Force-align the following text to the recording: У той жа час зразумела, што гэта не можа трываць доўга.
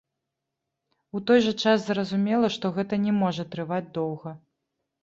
У 1.19 1.21
той 1.27 1.39
жа 1.49 1.53
час 1.65 1.85
зразумела, 1.91 2.47
што 2.57 2.75
гэта 2.81 3.03
не 3.07 3.17
можа 3.23 3.43
трываць 3.57 3.85
доўга. 4.01 4.39